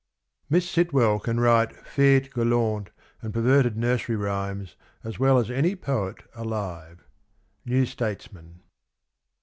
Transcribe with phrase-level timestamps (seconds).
[0.49, 6.23] "Miss Sitwell can write Fetes Galantes and perverted nursery rh}'mes as well as any poet
[6.33, 7.03] alive."—
[7.67, 8.61] New Statesman.